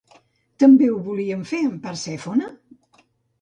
[0.63, 2.49] També ho volien fer amb Persèfone?